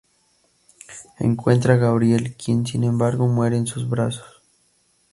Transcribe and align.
Encuentra 1.19 1.75
a 1.75 1.77
Gabriel, 1.77 2.35
quien 2.35 2.65
sin 2.65 2.83
embargo 2.85 3.27
muere 3.27 3.57
en 3.57 3.67
sus 3.67 3.87
brazos. 3.87 4.41